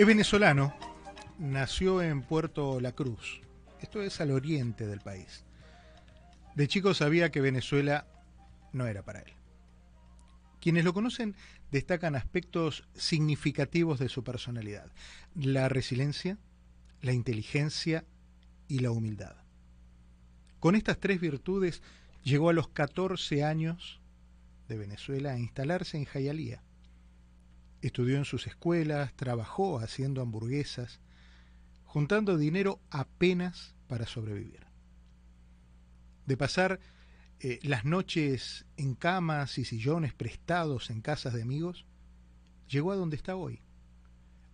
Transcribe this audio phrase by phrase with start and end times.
[0.00, 0.74] Es venezolano,
[1.38, 3.42] nació en Puerto La Cruz,
[3.82, 5.44] esto es al oriente del país.
[6.54, 8.06] De chico sabía que Venezuela
[8.72, 9.32] no era para él.
[10.58, 11.36] Quienes lo conocen
[11.70, 14.90] destacan aspectos significativos de su personalidad,
[15.34, 16.38] la resiliencia,
[17.02, 18.06] la inteligencia
[18.70, 19.36] y la humildad.
[20.60, 21.82] Con estas tres virtudes
[22.22, 24.00] llegó a los 14 años
[24.68, 26.62] de Venezuela a instalarse en Jayalía,
[27.82, 31.00] Estudió en sus escuelas, trabajó haciendo hamburguesas,
[31.84, 34.66] juntando dinero apenas para sobrevivir.
[36.26, 36.78] De pasar
[37.40, 41.86] eh, las noches en camas y sillones prestados en casas de amigos,
[42.68, 43.62] llegó a donde está hoy,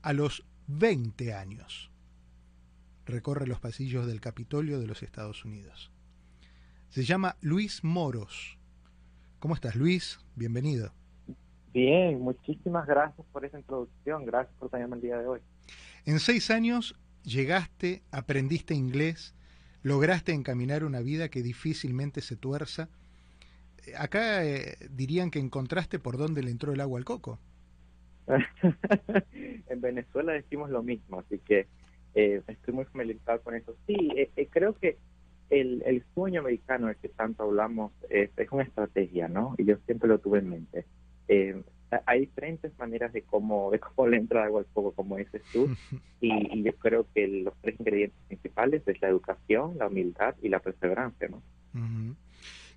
[0.03, 1.91] a los 20 años.
[3.07, 5.93] Recorre los pasillos del Capitolio de los Estados Unidos.
[6.89, 8.59] Se llama Luis Moros.
[9.39, 10.19] ¿Cómo estás, Luis?
[10.35, 10.93] Bienvenido.
[11.73, 15.41] Bien, muchísimas gracias por esa introducción, gracias por tenerme el día de hoy.
[16.05, 19.37] En seis años llegaste, aprendiste inglés,
[19.85, 22.89] lograste encaminar una vida que difícilmente se tuerza.
[23.87, 27.39] Eh, acá eh, dirían que encontraste por dónde le entró el agua al coco.
[29.33, 31.69] en Venezuela decimos lo mismo, así que
[32.17, 33.77] eh, estoy muy familiarizado con eso.
[33.87, 34.11] Sí,
[34.51, 34.97] creo que
[35.51, 39.55] el, el, sueño americano del que tanto hablamos es, es una estrategia, ¿no?
[39.59, 40.87] Y yo siempre lo tuve en mente.
[41.29, 41.63] Eh,
[42.07, 45.69] hay diferentes maneras de cómo, de cómo le entra agua al fuego, como dices tú,
[46.21, 50.61] y, yo creo que los tres ingredientes principales es la educación, la humildad y la
[50.61, 51.43] perseverancia, ¿no?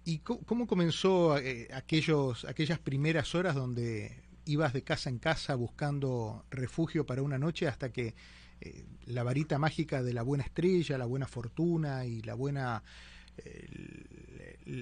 [0.03, 4.11] ¿Y cómo, comenzó eh, aquellos, aquellas primeras horas donde
[4.51, 8.15] ibas de casa en casa buscando refugio para una noche hasta que
[8.61, 12.83] eh, la varita mágica de la buena estrella, la buena fortuna y la buena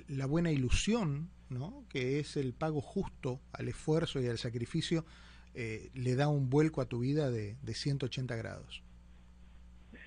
[0.08, 1.84] la buena ilusión, ¿no?
[1.90, 5.06] que es el pago justo al esfuerzo y al sacrificio,
[5.54, 8.84] eh, le da un vuelco a tu vida de, de 180 grados.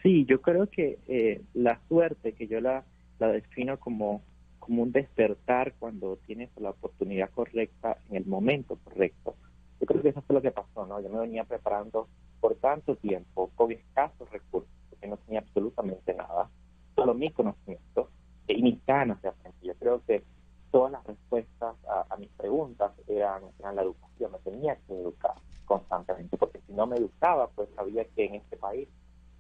[0.03, 2.85] Sí, yo creo que eh, la suerte, que yo la,
[3.19, 4.23] la defino como,
[4.59, 9.37] como un despertar cuando tienes la oportunidad correcta en el momento correcto.
[9.81, 11.01] Yo creo que eso fue lo que pasó, ¿no?
[11.01, 12.09] Yo me venía preparando
[12.41, 16.51] por tanto tiempo, con escasos recursos, porque no tenía absolutamente nada,
[16.95, 18.09] solo mi conocimiento,
[18.47, 19.63] y mis ganas de aprender.
[19.63, 20.23] Yo creo que
[20.71, 24.33] todas las respuestas a, mis preguntas eran, eran, la educación.
[24.33, 28.57] Me tenía que educar constantemente, porque si no me educaba, pues sabía que en este
[28.57, 28.89] país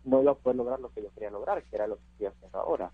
[0.04, 2.26] no iba a poder lograr lo que yo quería lograr, que era lo que estoy
[2.26, 2.90] haciendo ahora.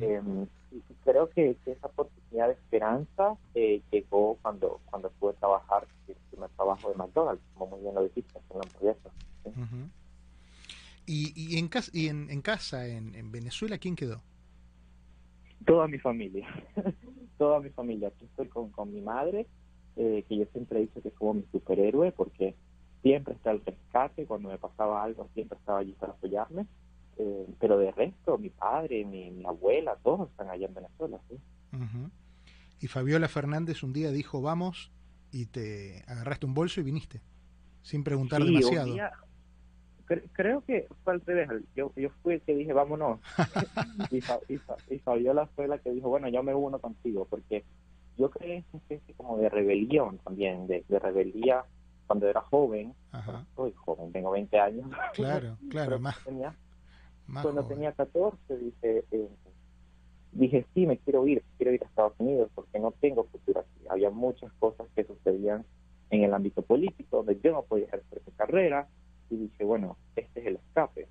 [0.00, 6.16] Em, y creo que, esa oportunidad de esperanza eh, llegó cuando cuando pude trabajar el
[6.30, 8.96] primer trabajo de McDonald's, como muy bien lo dijiste, en la
[11.08, 14.22] ¿Y, y, en, casa, y en, en casa, en, en Venezuela, quién quedó?
[15.64, 16.48] Toda mi familia,
[17.38, 18.08] toda mi familia.
[18.08, 19.46] Aquí estoy con, con mi madre,
[19.96, 22.56] eh, que yo siempre he dicho que es como mi superhéroe, porque
[23.02, 26.66] siempre está el rescate, cuando me pasaba algo siempre estaba allí para apoyarme.
[27.18, 31.18] Eh, pero de resto, mi padre, mi, abuela, todos están allá en Venezuela.
[31.28, 31.36] ¿sí?
[32.80, 34.92] Y Fabiola Fernández un día dijo, vamos,
[35.30, 37.22] y te agarraste un bolso y viniste,
[37.82, 38.94] sin preguntar demasiado
[40.32, 41.48] creo que fue al revés.
[41.74, 43.20] Yo, yo fui el que dije, vámonos.
[44.10, 44.18] y,
[44.94, 47.64] y, Fabiola fue la que dijo, bueno, yo me uno contigo, porque
[48.16, 51.64] yo creí en una especie como de rebelión también, de, de rebeldía
[52.06, 52.94] cuando era joven.
[53.56, 54.90] Soy joven, tengo 20 años.
[55.14, 56.22] Claro, claro, más.
[56.24, 56.54] Tenía,
[57.42, 59.28] cuando tenía 14 dije, eh,
[60.32, 63.86] dije, sí, me quiero ir, quiero ir a Estados Unidos porque no tengo futuro aquí.
[63.88, 65.64] Había muchas cosas que sucedían
[66.10, 68.88] en el ámbito político donde yo no podía ejercer mi carrera
[69.30, 71.08] y dije, bueno, este es el escape.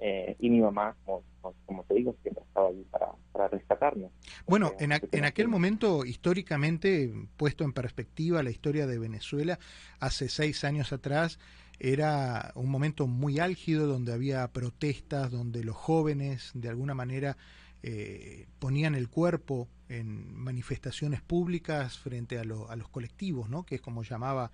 [0.00, 1.24] Eh, y mi mamá, como,
[1.66, 4.10] como, te digo, siempre estaba allí para, para rescatarme.
[4.46, 9.58] Bueno, en, en aquel momento, históricamente, puesto en perspectiva la historia de Venezuela,
[9.98, 11.40] hace seis años atrás,
[11.80, 17.36] era un momento muy álgido donde había protestas, donde los jóvenes, de alguna manera,
[17.82, 23.64] eh, ponían el cuerpo en manifestaciones públicas frente a, a los colectivos, ¿no?
[23.64, 24.50] que es como llamaba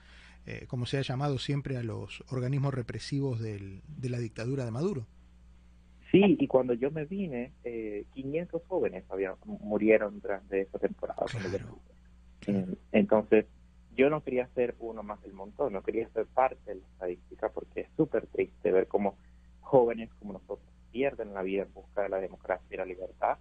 [0.46, 4.70] eh, como se ha llamado siempre a los organismos represivos del, de la dictadura de
[4.70, 5.06] Maduro.
[6.10, 11.24] Sí, y cuando yo me vine, eh, 500 jóvenes habían, murieron durante esa temporada.
[12.92, 13.46] Entonces,
[13.94, 17.48] yo no quería ser uno más del montón, no quería ser parte de la estadística
[17.48, 19.16] porque es súper triste ver cómo
[19.60, 23.38] jóvenes como nosotros pierden la vida en busca de la democracia y la libertad.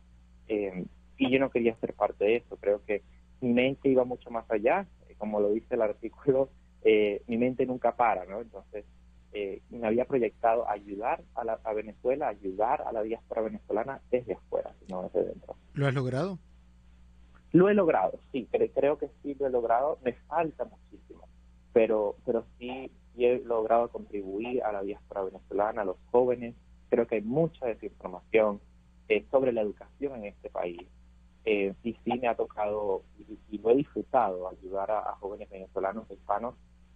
[0.47, 0.85] Eh,
[1.17, 3.03] y yo no quería ser parte de eso, creo que
[3.41, 6.50] mi mente iba mucho más allá, como lo dice el artículo,
[6.83, 8.41] eh, mi mente nunca para, ¿no?
[8.41, 8.85] Entonces,
[9.31, 14.33] eh, me había proyectado ayudar a, la, a Venezuela, ayudar a la diáspora venezolana desde
[14.33, 15.55] afuera, no desde dentro.
[15.73, 16.39] ¿Lo has logrado?
[17.53, 20.00] Lo he logrado, sí, creo que sí lo he logrado.
[20.03, 21.27] Me falta muchísimo,
[21.71, 26.55] pero, pero sí, he logrado contribuir a la diáspora venezolana, a los jóvenes.
[26.89, 28.59] Creo que hay mucha desinformación
[29.07, 30.81] eh, sobre la educación en este país.
[31.45, 36.55] Eh, y sí me ha tocado y, lo he disfrutado ayudar a, jóvenes venezolanos hispanos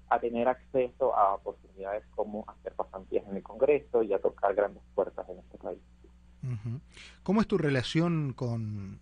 [0.10, 4.82] a tener acceso a oportunidades como hacer pasantías en el Congreso y a tocar grandes
[4.96, 5.80] puertas en este país.
[7.24, 9.00] ¿Cómo es tu relación con,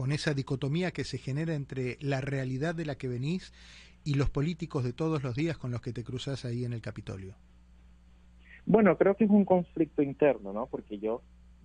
[0.00, 3.52] con esa dicotomía que se genera entre la realidad de la que venís
[4.02, 6.80] y los políticos de todos los días con los que te cruzas ahí en el
[6.80, 7.34] Capitolio?
[8.64, 10.68] Bueno, creo que es un conflicto interno, ¿no?
[10.68, 11.20] Porque yo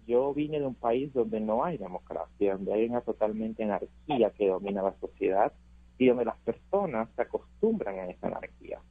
[0.06, 4.50] yo vine de un país donde no hay democracia, donde hay una totalmente anarquía que
[4.50, 5.54] domina la sociedad
[5.98, 8.82] y donde las personas se acostumbran a esa anarquía.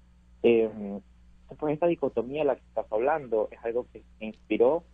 [0.42, 0.70] Eh,
[1.60, 4.84] pues esta dicotomía de la que estás hablando es algo que inspiró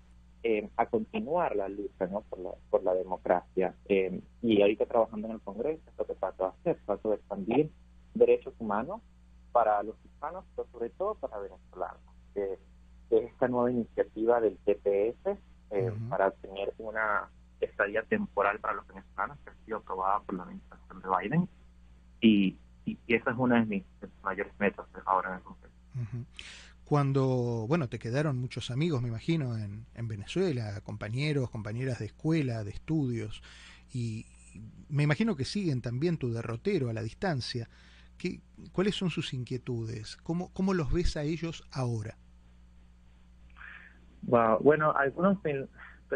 [0.43, 2.23] eh, a continuar la lucha ¿no?
[2.23, 3.75] por, la, por la democracia.
[3.89, 7.17] Eh, y ahorita trabajando en el Congreso, es lo que trato de hacer, trato de
[7.17, 7.71] expandir
[8.15, 9.03] derechos humanos
[9.53, 12.01] para los hispanos, pero sobre todo para venezolanos.
[12.35, 12.59] Que,
[13.11, 15.37] esta nueva iniciativa del TPS
[15.73, 17.29] eh, para tener una
[17.61, 21.49] estadía temporal para los venezolanos que ha sido aprobada por la administración de Biden.
[22.21, 23.85] Y, y, esa es una de mis,
[24.23, 25.71] mayores metas ahora en el Congreso
[26.91, 32.65] cuando, bueno, te quedaron muchos amigos, me imagino, en, en Venezuela, compañeros, compañeras de escuela,
[32.65, 33.45] de estudios,
[33.95, 34.27] y,
[34.89, 37.69] me imagino que siguen también tu derrotero a la distancia.
[38.19, 38.41] ¿Qué,
[38.73, 40.17] ¿Cuáles son sus inquietudes?
[40.17, 42.17] ¿Cómo, ¿Cómo los ves a ellos ahora?
[44.23, 45.39] bueno, algunos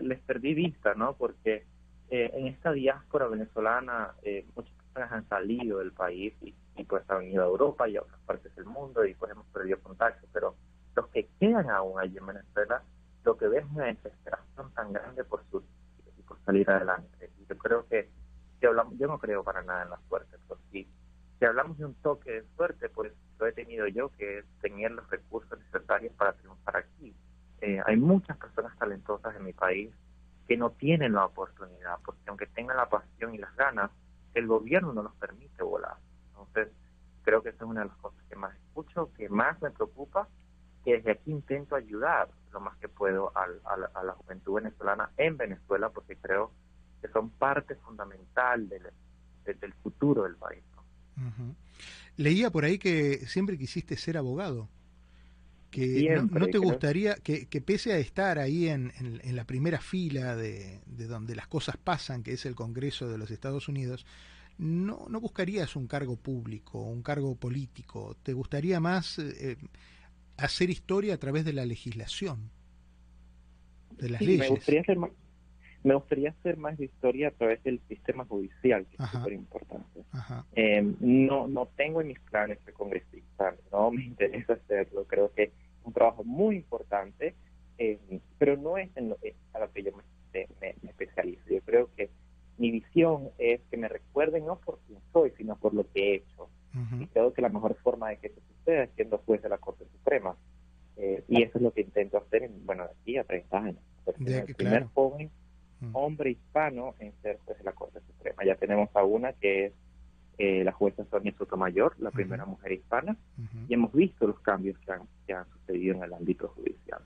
[0.03, 1.15] les perdí vista, ¿no?
[1.15, 1.67] Porque
[2.11, 7.09] eh, en esta diáspora venezolana eh, muchas personas han salido del país y y pues
[7.11, 10.27] han ido a Europa y a otras partes del mundo y pues hemos perdido contacto,
[10.33, 10.57] pero
[10.97, 12.83] los que quedan aún allí en Venezuela,
[13.25, 15.63] lo que ven es una desesperación tan grande por su
[16.27, 17.31] por salir adelante.
[17.39, 18.09] Y yo creo que
[18.59, 20.89] si hablamos, yo no creo para nada en la suerte, pero si,
[21.39, 24.93] si hablamos de un toque de suerte, pues lo he tenido yo, que es tener
[24.93, 27.15] los recursos necesarios para triunfar aquí.
[27.61, 29.91] Eh, hay muchas personas talentosas en mi país
[30.47, 33.91] que no tienen la oportunidad, porque aunque tengan la pasión y las ganas,
[34.35, 35.97] el gobierno no los permite volar.
[36.55, 36.73] Entonces,
[37.23, 40.29] creo que esa es una de las cosas que más escucho, que más me preocupa,
[40.85, 45.91] que desde aquí intento ayudar lo más que puedo a, la juventud venezolana en Venezuela,
[45.91, 46.53] porque creo
[47.01, 48.83] que son parte fundamental del,
[49.45, 50.63] del futuro del país.
[52.17, 54.69] Leía por ahí que siempre quisiste ser abogado
[55.75, 60.81] que no, te gustaría que, pese a estar ahí en, en, la primera fila de,
[60.87, 64.07] de, donde las cosas pasan, que es el Congreso de los Estados Unidos,
[64.59, 69.57] no, no buscarías un cargo público, un cargo político, te gustaría más eh,
[70.37, 72.51] hacer historia a través de la legislación,
[73.99, 74.41] de las leyes.
[74.41, 75.11] Me gustaría, hacer más,
[75.83, 80.05] me gustaría hacer más historia a través del sistema judicial, que es súper importante.
[80.55, 85.45] Eh, no, no tengo en mis planes de congresista, no me interesa hacerlo, creo que
[85.45, 85.51] es
[85.85, 87.35] un trabajo muy importante,
[87.79, 87.99] eh,
[88.39, 89.19] pero no es en lo,
[89.53, 91.43] a lo que yo me, me, me especializo.
[91.51, 92.09] Yo creo que
[93.39, 96.49] es que me recuerden no por quién soy, sino por lo que he hecho.
[96.99, 99.59] Y creo que la mejor forma de que eso suceda es siendo juez de la
[99.59, 100.37] Corte Suprema.
[100.97, 103.83] Eh, y eso es lo que intento hacer, en, bueno, de aquí a 30 años.
[104.07, 105.31] el primer joven
[105.93, 108.45] hombre hispano en ser juez de la Corte Suprema.
[108.45, 109.73] Ya tenemos a una que es
[110.39, 113.17] eh, la jueza Sonia Sotomayor, la primera mujer hispana,
[113.69, 117.03] y hemos visto los cambios que han, que han sucedido en el ámbito judicial.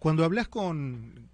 [0.00, 1.28] Cuando hablas con,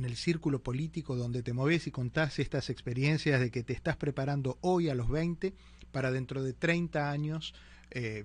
[0.00, 3.96] en, el círculo político donde te moves y contás estas experiencias de que te estás
[3.96, 5.52] preparando hoy a los 20
[5.92, 7.54] para dentro de 30 años,
[7.90, 8.24] eh,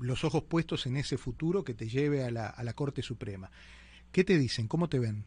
[0.00, 3.50] los ojos puestos en ese futuro que te lleve a la, a la Corte Suprema,
[4.12, 4.68] ¿qué te dicen?
[4.68, 5.24] ¿Cómo te ven?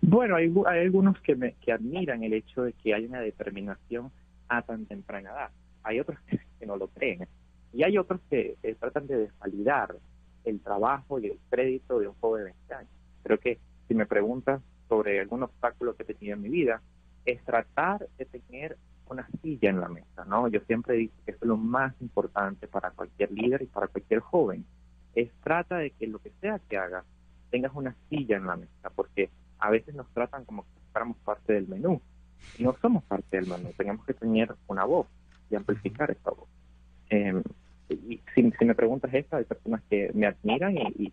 [0.00, 4.10] Bueno, hay, algunos que, me, que admiran el hecho de que hay una determinación
[4.48, 5.50] a tan temprana edad.
[5.82, 6.18] Hay otros
[6.58, 7.26] que, no lo creen.
[7.72, 9.96] Y hay otros que tratan de desvalidar
[10.44, 12.90] el trabajo y el crédito de un joven de 20 años.
[13.22, 16.82] Creo que si me preguntas sobre algún obstáculo que he tenido en mi vida,
[17.24, 18.76] es tratar de tener
[19.08, 20.48] una silla en la mesa, ¿no?
[20.48, 24.20] Yo siempre digo que eso es lo más importante para cualquier líder y para cualquier
[24.20, 24.64] joven.
[25.14, 27.04] Es trata de que lo que sea que hagas,
[27.50, 31.52] tengas una silla en la mesa, porque a veces nos tratan como si fuéramos parte
[31.52, 32.00] del menú.
[32.58, 35.06] Y no somos parte del menú, tenemos que tener una voz
[35.50, 36.48] y amplificar esa voz.
[37.10, 37.42] Em,
[37.88, 41.12] y si, me preguntas esto, hay personas que me admiran y,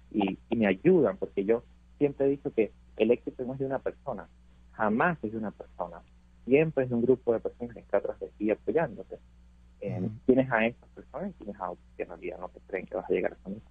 [0.56, 1.64] me ayudan, porque yo
[2.02, 4.28] siempre he dicho que el éxito no es de una persona,
[4.72, 6.02] jamás es de una persona,
[6.46, 9.20] siempre es de un grupo de personas que está atrás de ti apoyándote.
[10.26, 12.96] Tienes a estas personas y tienes a otros que en realidad no te creen que
[12.96, 13.62] vas a llegar a eso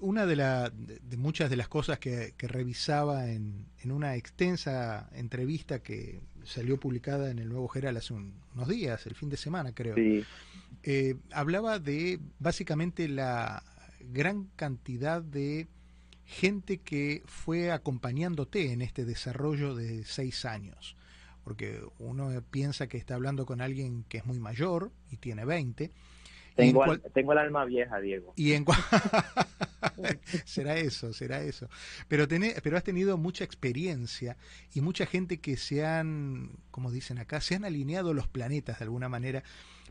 [0.00, 5.82] una de, la, de, muchas de las cosas que, revisaba en, en, una extensa entrevista
[5.82, 9.96] que salió publicada en el Nuevo Geral hace unos días, el fin de semana creo,
[10.82, 13.62] eh, hablaba de básicamente la
[14.12, 15.66] gran cantidad de
[16.28, 20.94] gente que fue acompañándote en este desarrollo de seis años.
[21.42, 25.90] Porque uno piensa que está hablando con alguien que es muy mayor y tiene 20,
[26.54, 28.34] tengo, tengo el alma vieja, Diego.
[28.34, 28.66] Y en
[30.44, 31.68] será eso, será eso.
[32.08, 34.36] Pero, pero has tenido mucha experiencia
[34.74, 38.86] y mucha gente que se han, como dicen acá, se han alineado los planetas de
[38.86, 39.44] alguna manera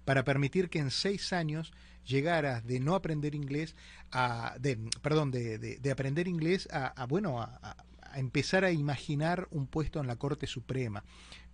[0.07, 1.73] para permitir que en seis años
[2.05, 3.75] llegaras de no aprender inglés
[4.09, 7.75] a, de, perdón, de, de, aprender inglés a, bueno, a,
[8.15, 11.03] empezar a imaginar un puesto en la Corte Suprema,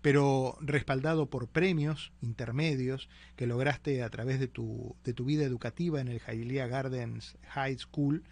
[0.04, 6.00] pero respaldado por premios intermedios que lograste a través de tu, de tu vida educativa
[6.00, 8.24] en el Hialeah Gardens High School,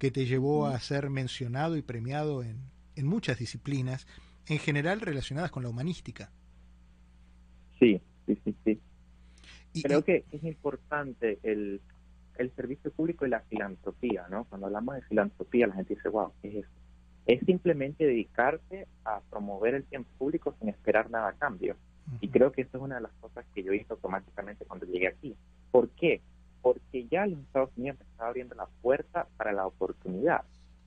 [0.00, 2.56] que te llevó a ser mencionado y premiado en,
[2.96, 4.08] en muchas disciplinas,
[4.48, 6.32] en general relacionadas con la humanística.
[7.78, 8.80] Sí, sí, sí, sí.
[9.80, 11.80] Creo que es importante el,
[12.36, 14.44] el servicio público y la filantropía, ¿no?
[14.44, 16.82] Cuando hablamos de filantropía, la gente dice, wow, ¿qué es eso?
[17.26, 21.76] es simplemente dedicarse a promover el tiempo público sin esperar nada a cambio.
[22.20, 25.08] Y creo que eso es una de las cosas que yo hice automáticamente cuando llegué
[25.08, 25.36] aquí.
[25.70, 26.20] ¿Por qué?
[26.60, 30.42] Porque ya los Estados Unidos me estaba abriendo la puerta para la oportunidad.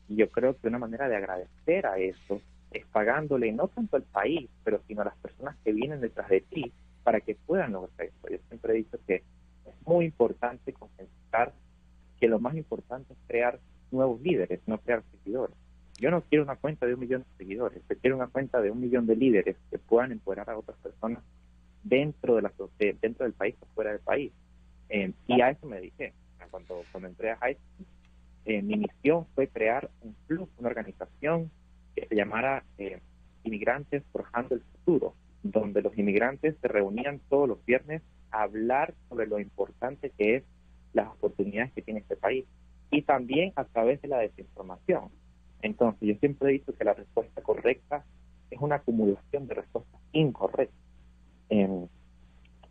[0.09, 4.03] Y yo creo que una manera de agradecer a eso es pagándole no tanto al
[4.03, 6.73] país, pero sino a las personas que vienen detrás de ti
[7.05, 8.27] para que puedan lograr eso.
[8.29, 11.53] Yo siempre he dicho que es muy importante concentrar
[12.19, 13.59] que lo más importante es crear
[13.91, 15.55] nuevos líderes, no crear seguidores.
[15.99, 18.71] Yo no quiero una cuenta de un millón de seguidores, yo quiero una cuenta de
[18.71, 21.23] un millón de líderes que puedan empoderar a otras personas
[21.83, 22.51] dentro de la
[22.99, 24.31] dentro del país o fuera del país.
[24.89, 26.13] Eh, y a eso me dediqué.
[26.49, 27.57] Cuando, cuando entré a High
[28.45, 31.51] eh, mi misión fue crear un club, una organización
[31.95, 32.99] que se llamara eh,
[33.43, 35.14] Inmigrantes Forjando el Futuro,
[36.15, 40.43] inmigrantes se reunían todos los viernes a hablar sobre lo importante que es
[40.93, 42.45] las oportunidades que tiene este país
[42.89, 45.09] y también a través de la desinformación.
[45.61, 48.05] Entonces, yo siempre he dicho que la respuesta correcta
[48.49, 50.79] es una acumulación de respuestas incorrectas.
[51.49, 51.87] Em,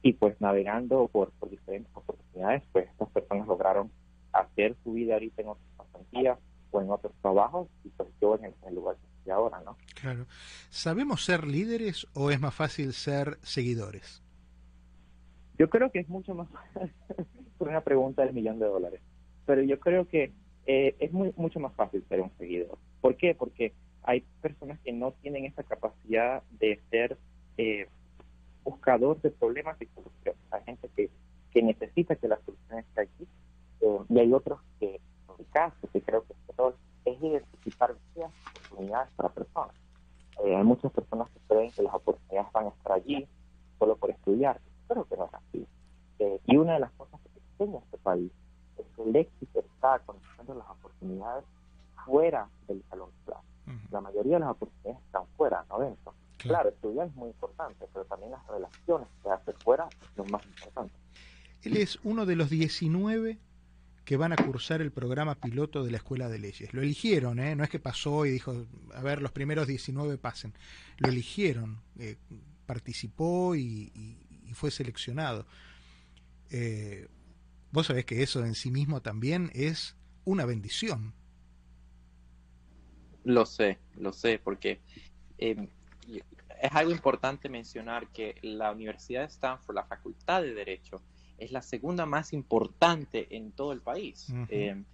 [0.00, 3.90] y pues navegando por, diferentes oportunidades, pues estas personas lograron
[4.32, 6.38] hacer su vida ahorita en otras pasantías
[6.70, 9.76] o en otros trabajos y pues yo en el, lugar que estoy ahora, ¿no?
[10.04, 10.26] Claro.
[10.68, 14.22] ¿Sabemos ser líderes o es más fácil ser seguidores?
[15.58, 16.46] Yo creo que es mucho más
[17.56, 19.00] por una pregunta del millón de dólares.
[19.46, 20.30] Pero yo creo que
[20.66, 22.76] eh, es muy, mucho más fácil ser un seguidor.
[23.00, 23.34] ¿Por qué?
[23.34, 27.16] Porque hay personas que no tienen esa capacidad de ser
[27.56, 27.88] eh,
[28.62, 30.42] buscador de problemas y soluciones.
[30.50, 31.08] Hay gente que,
[31.50, 33.26] que necesita que la solución esté aquí
[33.80, 36.74] eh, y hay otros que, en mi caso, que creo que rol
[37.06, 39.83] es identificar vías oportunidades para personas.
[40.42, 43.26] Hay muchas personas que creen que las oportunidades van a estar allí
[43.78, 44.60] solo por estudiar.
[44.88, 45.66] Creo que no es así.
[46.46, 48.30] y una de las cosas que enseña este país
[48.78, 51.44] es que el éxito está conociendo las oportunidades
[52.04, 53.46] fuera del salón de clase.
[53.90, 56.14] La mayoría de las oportunidades están fuera, no dentro.
[56.38, 56.68] Claro.
[56.68, 60.94] estudiar es muy importante, pero también las relaciones que hace fuera lo más importante.
[61.62, 63.38] Él es uno de los 19
[64.04, 66.74] que van a cursar el programa piloto de la Escuela de Leyes.
[66.74, 67.56] Lo eligieron, ¿eh?
[67.56, 70.52] no es que pasó y dijo, a ver, los primeros 19 pasen.
[70.98, 72.16] Lo eligieron, eh,
[72.66, 74.18] participó y,
[74.54, 75.46] fue seleccionado.
[76.50, 77.08] Eh,
[77.74, 81.12] Vos sabés que eso en sí mismo también es una bendición.
[83.24, 84.80] Lo sé, lo sé, porque
[85.38, 85.66] em,
[86.06, 91.02] es algo importante mencionar que la Universidad de Stanford, la Facultad de Derecho,
[91.44, 94.32] es la segunda más importante en todo el país.
[94.48, 94.84] Em,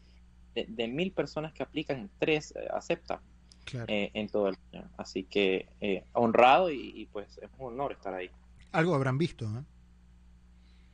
[0.54, 3.21] de, mil personas que aplican, tres eh, aceptan
[3.87, 4.85] eh, en todo el país.
[4.97, 8.30] Así que eh, honrado y, y, pues es un honor estar ahí.
[8.73, 9.64] Algo habrán visto, ¿eh?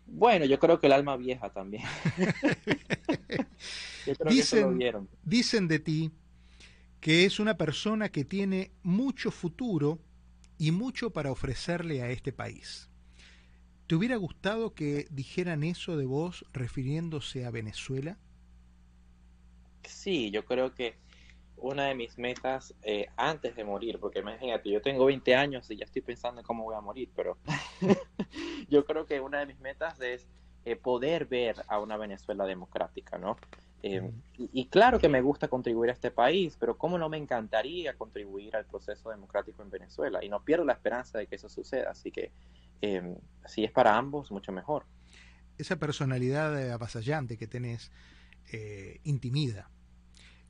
[0.09, 1.83] Bueno, yo creo que el alma vieja también.
[4.29, 6.13] dicen, dicen de ti
[7.01, 9.99] que es una persona que tiene mucho futuro
[10.59, 12.89] y mucho para ofrecerle a este país.
[13.87, 18.19] ¿Te hubiera gustado que dijeran eso de vos refiriéndose a Venezuela?
[19.85, 20.97] Sí, yo creo que
[21.57, 25.77] una de mis metas eh, antes de morir, porque imagínate, yo tengo 20 años y
[25.77, 27.39] ya estoy pensando en cómo voy a morir, pero
[28.69, 30.27] yo creo que una de mis metas es
[30.65, 33.37] eh, poder ver a una Venezuela democrática, ¿no?
[33.85, 37.95] Eh, y, claro que me gusta contribuir a este país, pero ¿cómo no me encantaría
[37.95, 40.25] contribuir al proceso democrático en Venezuela?
[40.25, 42.33] Y no pierdo la esperanza de que eso suceda, así que
[42.81, 43.17] em,
[43.47, 44.87] si es para ambos, mucho mejor.
[45.59, 47.91] Esa personalidad avasallante que tenés
[48.53, 49.71] eh, intimida.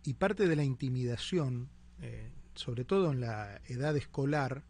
[0.05, 1.71] Y parte de la intimidación,
[2.03, 4.65] eh, sobre todo en la edad escolar,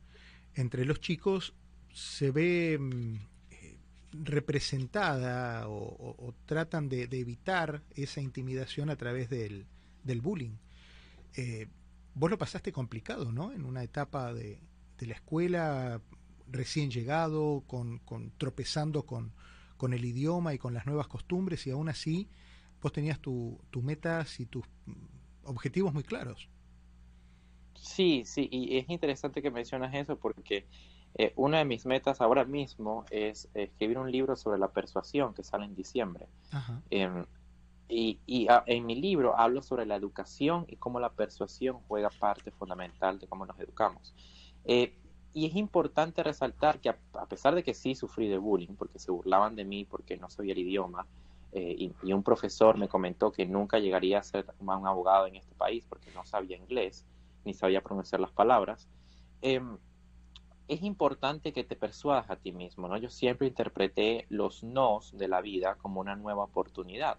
[0.55, 1.53] entre los chicos
[1.93, 3.17] se ve mm,
[3.51, 3.79] eh,
[4.13, 9.67] representada o, tratan de, evitar esa intimidación a través del,
[10.23, 10.57] bullying.
[12.15, 13.53] vos lo pasaste complicado, ¿no?
[13.53, 14.61] En una etapa de,
[15.01, 16.01] la escuela
[16.49, 18.01] recién llegado, con,
[18.39, 19.33] tropezando con,
[19.77, 22.29] con el idioma y con las nuevas costumbres y aún así
[22.81, 24.65] vos tenías tus metas y tus
[25.45, 26.49] objetivos muy claros.
[27.75, 30.67] Sí, sí, y es interesante que mencionas eso porque
[31.15, 35.43] eh, una de mis metas ahora mismo es escribir un libro sobre la persuasión que
[35.43, 36.27] sale en diciembre.
[36.91, 37.25] Em,
[37.89, 42.51] y, y en mi libro hablo sobre la educación y cómo la persuasión juega parte
[42.51, 44.15] fundamental de cómo nos educamos.
[44.65, 44.93] Eh,
[45.37, 49.11] y es importante resaltar que a, pesar de que sí sufrí de bullying, porque se
[49.11, 51.07] burlaban de mí porque no sabía el idioma,
[51.53, 55.55] eh, y, un profesor me comentó que nunca llegaría a ser un abogado en este
[55.55, 57.05] país porque no sabía inglés
[57.45, 58.89] ni sabía pronunciar las palabras.
[59.43, 59.77] Em,
[60.69, 62.97] es importante que te persuadas a ti mismo, ¿no?
[62.97, 67.19] Yo siempre interpreté los nos de la vida como una nueva oportunidad.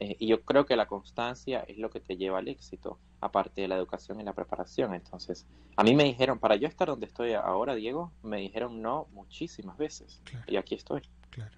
[0.00, 3.60] Eh, y yo creo que la constancia es lo que te lleva al éxito, aparte
[3.60, 4.94] de la educación y la preparación.
[4.94, 9.08] Entonces, a mí me dijeron, para yo estar donde estoy ahora, Diego, me dijeron no
[9.12, 10.22] muchísimas veces.
[10.46, 11.02] Y aquí estoy.
[11.28, 11.54] Claro.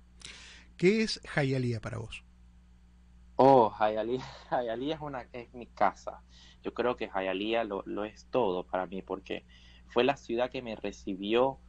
[0.76, 2.24] ¿Qué es Hialeah para vos?
[3.36, 4.24] Oh, Hialeah,
[4.94, 6.20] es, una, es mi casa.
[6.64, 9.44] Yo creo que Hialeah lo, lo es todo para mí porque
[9.86, 11.60] fue la ciudad que me recibió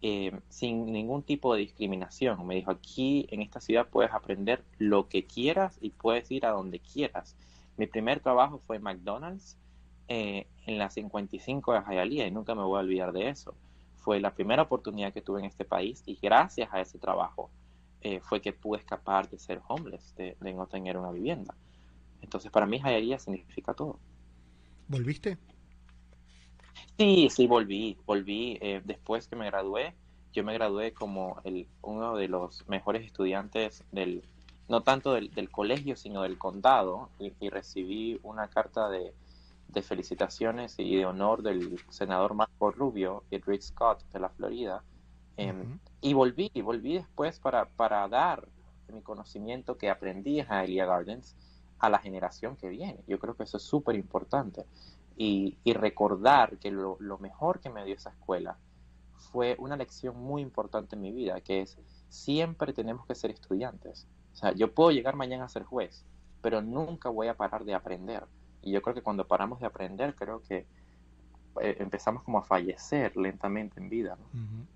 [0.00, 2.46] eh, sin ningún tipo de discriminación.
[2.46, 6.50] Me dijo, aquí en esta ciudad puedes aprender lo que quieras y puedes ir a
[6.50, 7.36] donde quieras.
[7.76, 9.56] Mi primer trabajo fue McDonald's
[10.08, 13.54] eh, en la 55 de Hialeah y nunca me voy a olvidar de eso.
[13.96, 17.50] Fue la primera oportunidad que tuve en este país y gracias a ese trabajo
[18.00, 21.54] eh, fue que pude escapar de ser homeless, de, no tener una vivienda.
[22.22, 23.98] Entonces, para mí, Jayalía significa todo.
[24.86, 25.38] ¿Volviste?
[26.96, 27.96] Sí, sí, volví.
[28.06, 29.94] Volví eh, después que me gradué.
[30.32, 34.22] Yo me gradué como el, uno de los mejores estudiantes del,
[34.68, 39.14] no tanto del, colegio, sino del condado, y, recibí una carta de,
[39.68, 44.84] de, felicitaciones y de honor del senador Marco Rubio y Rick Scott de la Florida,
[45.38, 48.48] Em, y volví, volví después para, para dar
[48.92, 51.36] mi conocimiento que aprendí en Elia Gardens
[51.78, 52.98] a la generación que viene.
[53.06, 54.64] Yo creo que eso es súper importante.
[55.20, 58.56] Y, recordar que lo, mejor que me dio esa escuela
[59.32, 61.76] fue una lección muy importante en mi vida, que es
[62.08, 64.06] siempre tenemos que ser estudiantes.
[64.32, 66.04] O sea, yo puedo llegar mañana a ser juez,
[66.40, 68.26] pero nunca voy a parar de aprender.
[68.62, 70.66] Y yo creo que cuando paramos de aprender, creo que
[71.60, 74.16] eh, empezamos como a fallecer lentamente en vida.
[74.16, 74.66] ¿no?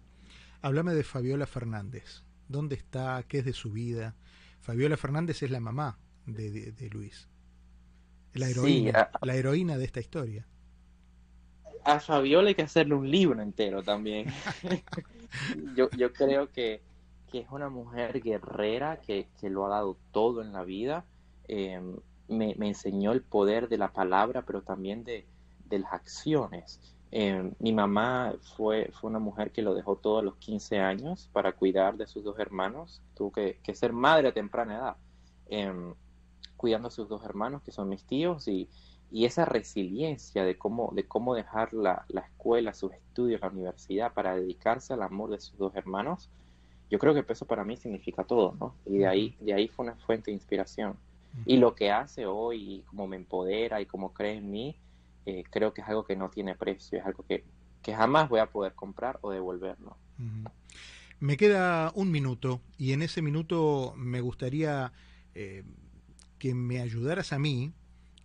[0.60, 2.24] Háblame de Fabiola Fernández.
[2.48, 3.22] ¿Dónde está?
[3.28, 4.14] ¿Qué es de su vida?
[4.60, 7.28] Fabiola Fernández es la mamá de, Luis.
[8.34, 10.46] La heroína, la heroína de esta historia.
[11.84, 14.26] A Fabiola hay que hacerle un libro entero también.
[15.76, 16.80] yo, yo creo que,
[17.32, 21.04] es una mujer guerrera que, lo ha dado todo en la vida.
[21.48, 21.96] Em,
[22.28, 25.26] me, me, enseñó el poder de la palabra, pero también de,
[25.72, 26.80] de las acciones.
[27.10, 31.28] Em, mi mamá fue, fue una mujer que lo dejó todo a los 15 años
[31.32, 33.02] para cuidar de sus dos hermanos.
[33.14, 34.96] Tuvo que, ser madre a temprana edad,
[35.48, 35.94] em,
[36.62, 38.68] cuidando a sus dos hermanos, que son mis tíos, y,
[39.12, 44.94] esa resiliencia de cómo, de cómo dejar la, escuela, sus estudios, la universidad, para dedicarse
[44.94, 46.30] al amor de sus dos hermanos,
[46.88, 48.74] yo creo que eso para mí significa todo, ¿no?
[48.86, 50.96] Y de ahí, de ahí fue una fuente de inspiración.
[51.44, 54.76] Y lo que hace hoy, cómo me empodera y cómo cree en mí,
[55.26, 57.44] eh, creo que es algo que no tiene precio, es algo que,
[57.84, 59.76] jamás voy a poder comprar o devolver.
[61.20, 64.92] Me queda un minuto y en ese minuto me gustaría
[65.34, 65.64] eh,
[66.42, 67.72] que me ayudaras a mí,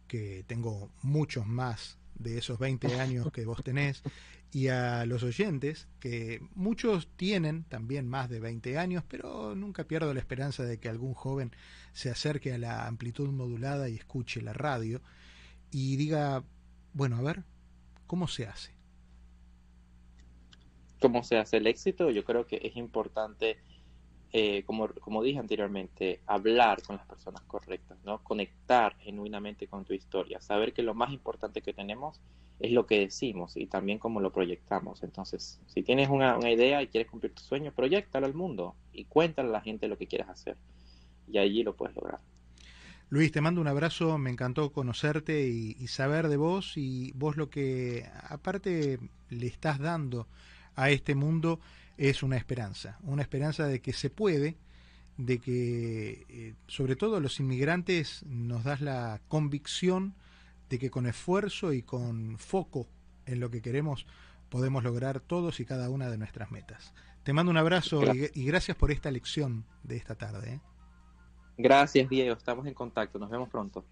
[0.08, 4.02] que tengo muchos más de esos 20 años que vos tenés,
[4.52, 10.16] y a los oyentes, que muchos tienen también más de 20 años, pero nunca pierdo
[10.16, 11.52] la esperanza de que algún joven
[11.94, 15.00] se acerque a la amplitud modulada y escuche la radio
[15.70, 16.44] y diga,
[16.94, 17.44] bueno, a ver,
[18.08, 18.72] ¿cómo se hace?
[21.00, 22.10] ¿Cómo se hace el éxito?
[22.10, 23.60] Yo creo que es importante,
[24.34, 28.24] eh, como, como dije anteriormente, hablar con las personas correctas, ¿no?
[28.24, 32.20] Conectar genuinamente con tu historia, saber que lo más importante que tenemos
[32.60, 35.04] es lo que decimos y también cómo lo proyectamos.
[35.04, 39.06] Entonces, si tienes una, una idea y quieres cumplir tu sueño, proyectalo al mundo y
[39.06, 40.58] cuéntale a la gente lo que quieres hacer.
[41.28, 42.20] Y allí lo puedes lograr.
[43.10, 47.50] Luis, te mando un abrazo, me encantó conocerte y, saber de vos y vos lo
[47.50, 50.28] que aparte le estás dando
[50.76, 51.62] a este mundo
[51.98, 54.58] es una esperanza, una esperanza de que se puede,
[55.18, 60.16] de que eh, sobre todo los inmigrantes nos das la convicción
[60.70, 62.88] de que con esfuerzo y con foco
[63.26, 64.06] en lo que queremos
[64.50, 66.94] podemos lograr todos y cada una de nuestras metas.
[67.24, 70.54] Te mando un abrazo y, gracias por esta lección de esta tarde.
[70.54, 70.62] ¿eh?
[71.58, 72.36] Gracias, Diego.
[72.38, 73.20] Estamos en contacto.
[73.20, 73.84] Nos vemos pronto.